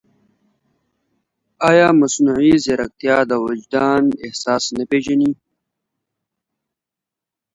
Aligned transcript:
ایا 1.69 1.87
مصنوعي 2.01 2.53
ځیرکتیا 2.63 3.17
د 3.29 3.33
وجدان 3.45 4.03
احساس 4.25 4.63
نه 4.77 4.83
پېژني؟ 4.89 5.31